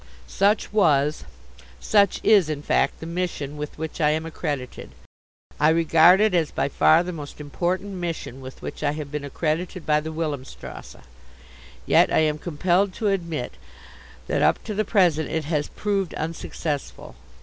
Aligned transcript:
Such 0.25 0.73
was, 0.73 1.25
such 1.79 2.21
is, 2.23 2.49
in 2.49 2.63
fact, 2.63 3.01
the 3.01 3.05
mission 3.05 3.55
with 3.55 3.77
which 3.77 4.01
I 4.01 4.09
am 4.09 4.25
accredited. 4.25 4.93
I 5.59 5.69
regard 5.69 6.19
it 6.19 6.33
as 6.33 6.49
by 6.49 6.69
far 6.69 7.03
the 7.03 7.13
most 7.13 7.39
important 7.39 7.91
mission 7.93 8.41
with 8.41 8.63
which 8.63 8.81
I 8.81 8.93
have 8.93 9.11
been 9.11 9.23
accredited 9.23 9.85
by 9.85 9.99
the 9.99 10.11
Wilhelmstrasse. 10.11 10.95
Yet 11.85 12.11
I 12.11 12.17
am 12.17 12.39
compelled 12.39 12.95
to 12.95 13.09
admit 13.09 13.53
that 14.25 14.41
up 14.41 14.63
to 14.63 14.73
the 14.73 14.85
present 14.85 15.29
it 15.29 15.45
has 15.45 15.67
proved 15.67 16.15
unsuccessful. 16.15 17.13